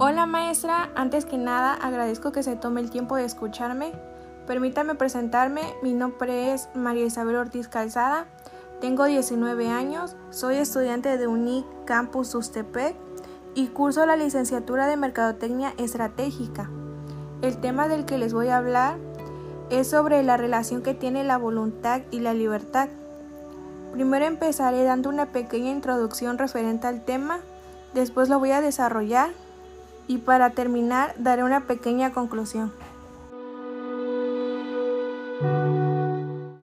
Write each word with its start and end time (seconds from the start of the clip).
Hola 0.00 0.26
maestra, 0.26 0.90
antes 0.94 1.26
que 1.26 1.38
nada 1.38 1.74
agradezco 1.74 2.30
que 2.30 2.44
se 2.44 2.54
tome 2.54 2.80
el 2.80 2.88
tiempo 2.88 3.16
de 3.16 3.24
escucharme. 3.24 3.90
Permítame 4.46 4.94
presentarme, 4.94 5.62
mi 5.82 5.92
nombre 5.92 6.54
es 6.54 6.68
María 6.72 7.04
Isabel 7.04 7.34
Ortiz 7.34 7.66
Calzada, 7.66 8.26
tengo 8.80 9.06
19 9.06 9.68
años, 9.68 10.14
soy 10.30 10.54
estudiante 10.58 11.18
de 11.18 11.26
UNIC 11.26 11.66
Campus 11.84 12.32
Ustepec 12.36 12.94
y 13.56 13.66
curso 13.66 14.06
la 14.06 14.14
licenciatura 14.14 14.86
de 14.86 14.96
Mercadotecnia 14.96 15.74
Estratégica. 15.78 16.70
El 17.42 17.58
tema 17.58 17.88
del 17.88 18.04
que 18.04 18.18
les 18.18 18.32
voy 18.32 18.50
a 18.50 18.58
hablar 18.58 18.98
es 19.68 19.90
sobre 19.90 20.22
la 20.22 20.36
relación 20.36 20.82
que 20.82 20.94
tiene 20.94 21.24
la 21.24 21.38
voluntad 21.38 22.02
y 22.12 22.20
la 22.20 22.34
libertad. 22.34 22.88
Primero 23.90 24.26
empezaré 24.26 24.84
dando 24.84 25.08
una 25.08 25.32
pequeña 25.32 25.70
introducción 25.70 26.38
referente 26.38 26.86
al 26.86 27.04
tema, 27.04 27.40
después 27.94 28.28
lo 28.28 28.38
voy 28.38 28.52
a 28.52 28.60
desarrollar 28.60 29.30
y 30.08 30.18
para 30.18 30.50
terminar 30.50 31.14
daré 31.18 31.44
una 31.44 31.66
pequeña 31.66 32.12
conclusión. 32.12 32.72